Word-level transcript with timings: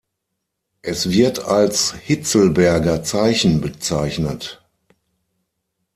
Es 0.81 1.11
wird 1.11 1.45
als 1.45 1.91
Hitselberger-Zeichen 1.93 3.61
bezeichnet. 3.61 4.63